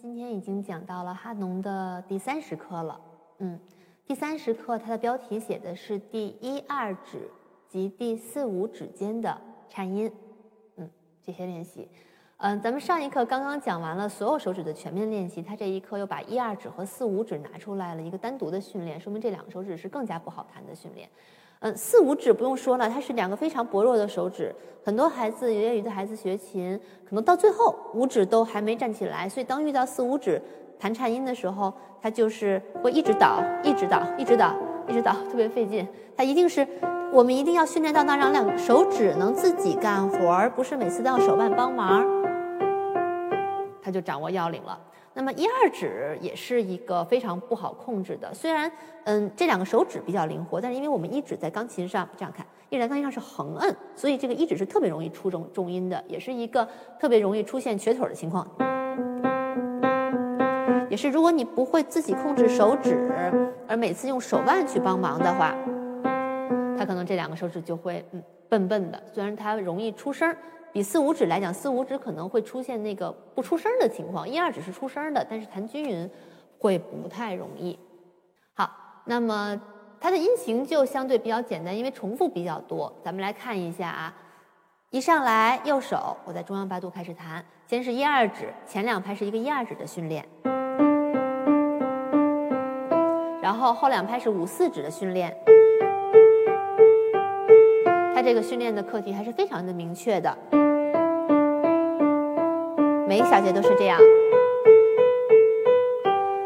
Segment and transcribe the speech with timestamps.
[0.00, 2.98] 今天已经讲到了哈农的第三十课了。
[3.36, 3.60] 嗯，
[4.06, 7.30] 第三十课它的标题写的是第一二指
[7.68, 9.36] 及第四五指间的
[9.68, 10.10] 颤音。
[10.76, 10.88] 嗯，
[11.22, 11.86] 这些练习。
[12.38, 21.06] 嗯，咱们上一课刚刚讲完了所有手指的全面练习，它这一课又把一二指和四五指拿出来了一个单独的训练，说明这两个手指是更加不好弹的训练。
[21.60, 24.54] 嗯，四五指不用说了，它是两个非常薄弱的手指。
[24.82, 30.40] 很多孩子业余的孩子学琴，可能到最后五指都还没站起来，所以当遇到四五指
[30.78, 31.70] 弹颤音的时候，
[32.00, 34.54] 他就是会一直倒，一直倒，一直倒，
[34.88, 35.86] 一直倒，特别费劲。
[36.16, 36.66] 他一定是
[37.12, 42.02] 我们一定要训练到那让两手指能自己干活，而不是每次都要手腕帮忙，
[43.82, 44.80] 他就掌握要领了。
[45.12, 48.70] 那么一二指也是一个非常不好控制的，虽然
[49.04, 56.66] 嗯这两个手指比较灵活，但是因为我们一指在钢琴上这样看，一指在钢琴上是横摁，所以这个一指是特别容易出重重音的，也是一个
[56.98, 58.46] 特别容易出现瘸腿的情况。
[60.88, 63.10] 也是如果你不会自己控制手指，
[63.66, 65.54] 而每次用手腕去帮忙的话，
[66.78, 70.34] 它可能这两个手指就会嗯笨笨的，虽然它容易出声。
[70.72, 76.08] 比四五指来讲，四五指可能会出现那个不出声的情况，一二指是出声的，但是弹均匀
[76.58, 77.78] 会不太容易。
[78.54, 78.70] 好，
[79.04, 79.60] 那么
[80.00, 82.92] 它的音型就相对比较简单，因为重复比较多。
[83.02, 84.14] 咱们来看一下啊，
[84.90, 90.24] 一上来右手我在中央八度开始弹，先是一二指，前两拍是一个一二指的训练，
[93.42, 95.36] 然后后两拍是五四指的训练。
[98.22, 100.36] 这个训练的课题还是非常的明确的。
[103.08, 103.98] 每一小节都是这样。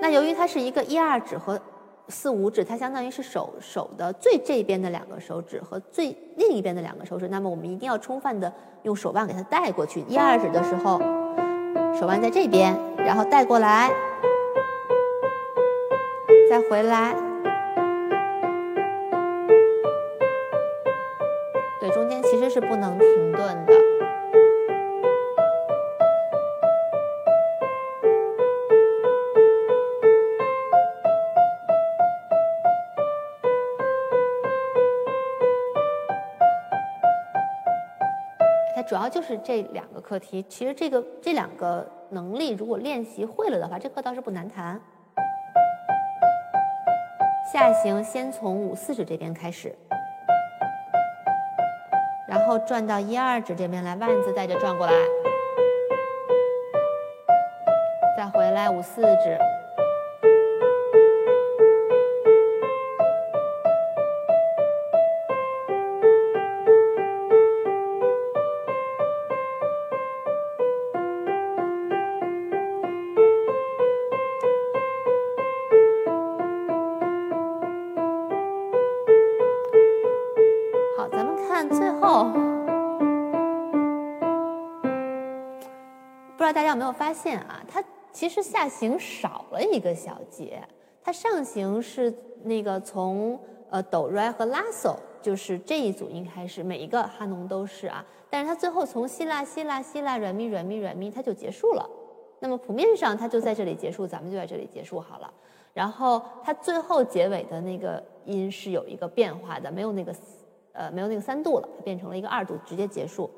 [0.00, 1.60] 那由于它是一个一二指和
[2.08, 7.28] 四五指，它相当于是手手的最这边的两个手指和最另一边的两个手指。
[7.28, 8.52] 那么我们一定要充分的
[8.84, 10.00] 用手腕给它带过去。
[10.08, 10.98] 一二指的时候，
[11.98, 13.92] 手腕在这边，然后带过来，
[16.48, 17.27] 再回来。
[21.80, 23.72] 对，中间其实是不能停顿的。
[38.74, 44.80] 它主要就是这两个课题，其实这个这两个能力，如果练习会了的话，这课倒是不难弹。
[47.52, 49.74] 下行先从五四指这边开始，
[52.48, 54.92] 后转到一二指这边来，腕子带着转过来，
[58.16, 59.57] 再回来五四指。
[86.38, 87.60] 不知道大家有没有发现啊？
[87.66, 87.82] 它
[88.12, 90.62] 其实下行少了一个小节，
[91.02, 93.36] 它上行是那个从
[93.68, 98.06] 呃哆来和拉索，就是这一组音开始，每一个哈农都是啊。
[98.30, 101.84] 但是它最后从西拉西拉西拉软咪软咪软咪，它就结束了。
[102.38, 105.28] 那么谱面上它就在这里结束，咱们就在这里结束好了。
[105.74, 110.14] 然后它最后结尾的那个音是有一个变化的，没有那个
[110.70, 113.28] 呃没有那个三度了，它变成了一个二度，直接结束。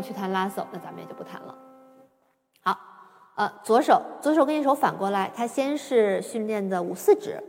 [0.00, 1.54] 去弹拉手，那咱们也就不弹了。
[2.62, 2.78] 好，
[3.36, 7.42] 呃，左手，左手跟右手反过来，它先是训练的五四指，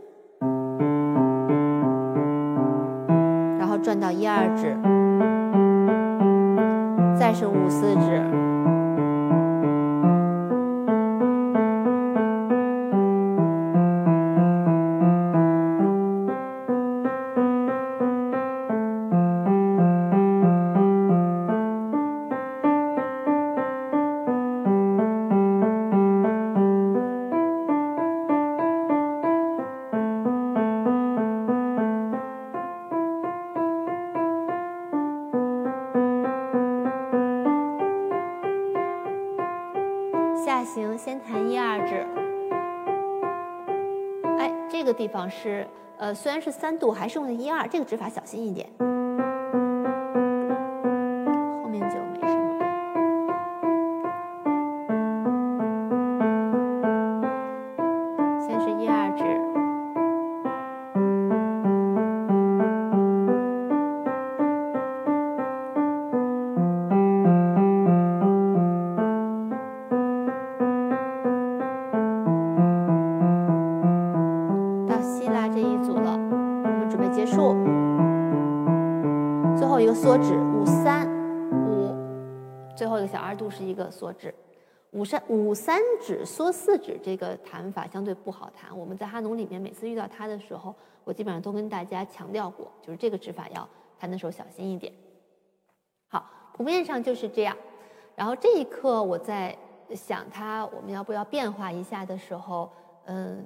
[3.58, 4.76] 然后转到一二指，
[7.18, 8.49] 再是五四指。
[40.42, 42.06] 下行先弹一二指，
[44.38, 48.66] 哎，这个地方是，呃，虽然是三度，还是用的一二，这个指法小心一点。
[82.80, 84.34] 最后一个小二度是一个缩指。
[84.92, 88.74] 五三五三指缩四指这个弹法相对不好弹。
[88.74, 90.74] 我们在哈农里面每次遇到它的时候，
[91.04, 93.68] 我基本上都跟大家强调过，就是这个指法要
[93.98, 94.90] 弹的时候小心一点。
[96.08, 96.24] 好，
[96.54, 97.54] 谱面上就是这样。
[98.16, 99.54] 然后这一课我在
[99.94, 102.72] 想它我们要不要变化一下的时候，
[103.04, 103.44] 嗯，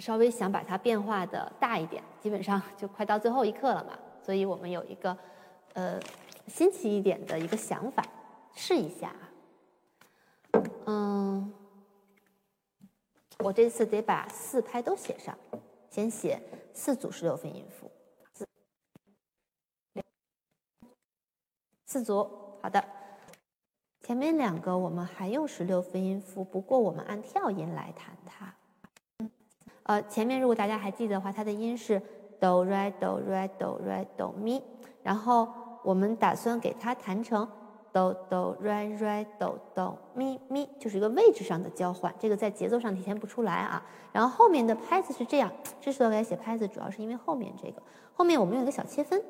[0.00, 5.16] 稍微想把它变化的大一点，基本上就快到最后一课了嘛，所以我们有一个
[5.72, 5.98] 呃
[6.46, 8.04] 新奇一点的一个想法，
[8.56, 9.30] 试一下啊。
[10.86, 11.52] 嗯，
[13.40, 15.36] 我这次得把四拍都写上，
[15.90, 16.42] 先写
[16.72, 17.90] 四组十六分音符，
[18.32, 18.46] 四
[21.84, 22.28] 四组，
[22.62, 22.82] 好的。
[24.00, 28.54] 前面两个我们还用十六分音符，不过我们按跳音来弹它。
[29.82, 32.00] 呃，前面如果大家还记得的话，它的音是
[32.40, 34.62] 哆来哆来哆来哆咪，
[35.02, 35.52] 然后
[35.84, 37.46] 我们打算给它弹成。
[37.96, 43.82] 哆哆瑞瑞哆哆咪咪，就是一个位置上的交换，这个在节奏上体现不出来啊。
[44.12, 45.50] 然后后面的拍子是这样，
[45.80, 47.80] 之所以来写拍子，主要是因为后面这个，
[48.12, 49.22] 后面我们有一个小切分。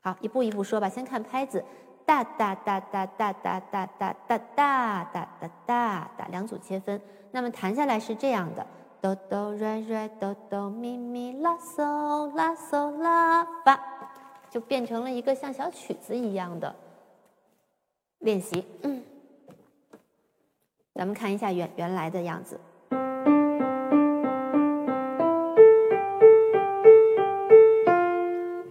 [0.00, 0.88] 好，一步一步说吧。
[0.88, 1.64] 先看拍子，
[2.04, 7.00] 哒哒哒哒哒哒哒哒哒哒哒哒哒哒，两组切分。
[7.30, 8.66] 那么弹下来是这样的，
[9.00, 13.78] 哆哆瑞瑞哆哆咪咪拉嗦拉嗦拉发，
[14.50, 16.74] 就变成了一个像小曲子一样的。
[18.20, 19.02] 练习，嗯，
[20.94, 22.58] 咱们看一下原原来的样子。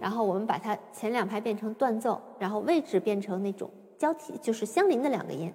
[0.00, 5.52] 然后我们把它前两拍变成断奏，然后位置变成那种交替，就是相邻的两个音。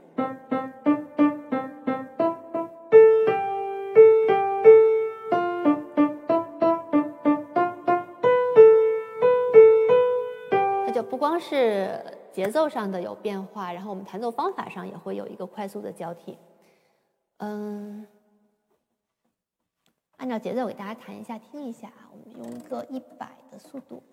[10.86, 12.02] 它就不光是。
[12.32, 16.38] 节奏上的有变化，然后我们弹奏方法上也会有一个快速的交替。
[17.38, 18.08] 嗯，
[20.18, 22.10] 按照节奏给大家弹一下，听一下啊。
[22.12, 24.04] 我们用一个一百的速度。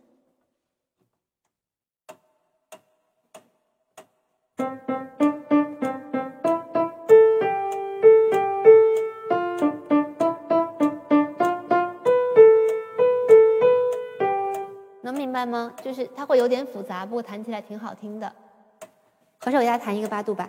[15.47, 15.73] 吗？
[15.83, 18.33] 就是它会有点复杂，不过弹起来挺好听的。
[19.39, 20.49] 合手给大家弹一个八度吧。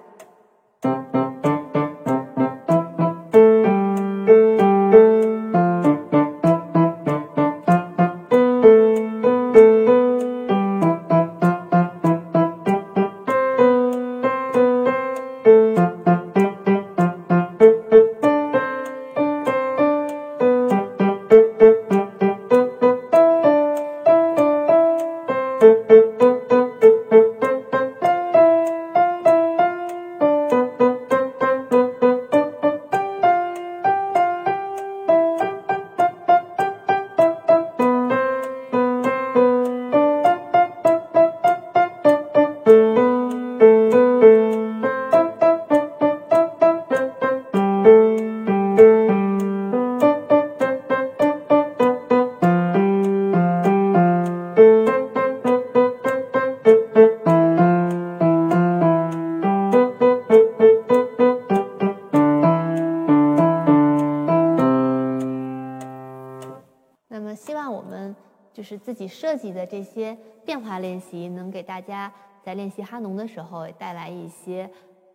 [68.67, 72.11] 是自己设计的这些变化练习，能给大家
[72.43, 74.69] 在练习哈农的时候带来一些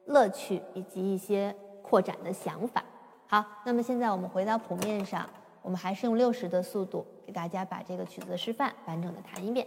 [0.07, 2.83] 乐趣以及一些扩展的想法。
[3.27, 5.29] 好，那么现在我们回到谱面上，
[5.61, 9.67] 我们还是用六十的速度给大家把这个曲子示范完整的弹一遍。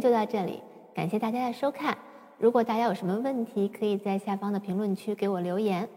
[0.00, 0.62] 就到这里，
[0.94, 1.96] 感谢大家的收看。
[2.38, 5.88] 如果大家有什么问题，可以在下方的评论区给我留言。